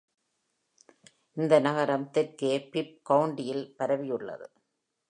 இந்த 1.37 1.59
நகரம் 1.59 2.07
தெற்கே 2.09 2.53
பிப் 2.71 2.95
கவுண்டியில் 3.09 3.65
பரவியுள்ளது. 3.79 4.47